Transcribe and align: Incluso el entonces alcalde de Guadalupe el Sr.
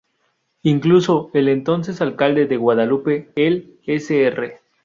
Incluso 0.63 1.29
el 1.35 1.47
entonces 1.47 2.01
alcalde 2.01 2.47
de 2.47 2.57
Guadalupe 2.57 3.29
el 3.35 3.77
Sr. 3.85 4.55